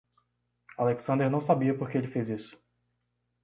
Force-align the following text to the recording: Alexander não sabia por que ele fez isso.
Alexander 0.79 1.29
não 1.29 1.39
sabia 1.39 1.77
por 1.77 1.87
que 1.91 1.95
ele 1.95 2.07
fez 2.07 2.27
isso. 2.29 2.57